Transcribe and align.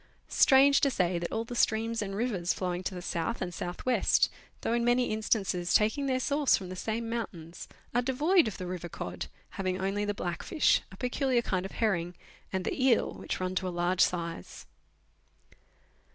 Strange 0.29 0.81
to 0.81 0.89
say 0.89 1.19
that 1.19 1.31
all 1.31 1.43
the 1.43 1.55
streams 1.55 2.01
and 2.01 2.15
rivers 2.15 2.53
flowing 2.55 2.81
to 2.81 2.95
the 2.95 3.03
south 3.03 3.39
and 3.39 3.53
south 3.53 3.85
west, 3.85 4.31
though 4.61 4.73
in 4.73 4.83
many 4.83 5.11
instances 5.11 5.75
taking 5.75 6.07
their 6.07 6.19
source 6.19 6.57
from 6.57 6.69
the 6.69 6.75
same 6.75 7.07
mountains, 7.07 7.67
are 7.93 8.01
devoid 8.01 8.47
of 8.47 8.57
the 8.57 8.65
river 8.65 8.89
cod, 8.89 9.27
having 9.61 9.79
only 9.79 10.03
the 10.03 10.15
blackfish, 10.15 10.81
a 10.91 10.97
peculiar 10.97 11.43
kind 11.43 11.67
of 11.67 11.73
herring, 11.73 12.15
and 12.51 12.65
the 12.65 12.83
eel, 12.83 13.13
which 13.13 13.39
run 13.39 13.53
to 13.53 13.67
a 13.67 13.69
large 13.69 14.01
size. 14.01 14.65